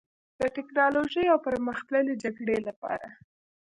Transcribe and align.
د 0.39 0.41
ټیکنالوژۍ 0.55 1.25
او 1.33 1.37
پرمختللې 1.47 2.13
جګړې 2.23 2.57
لپاره 2.67 3.07